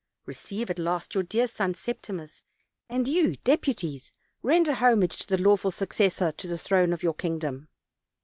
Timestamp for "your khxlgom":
7.03-7.67